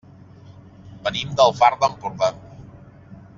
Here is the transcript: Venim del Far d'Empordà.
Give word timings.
Venim 1.07 1.35
del 1.41 1.53
Far 1.59 1.71
d'Empordà. 1.85 2.31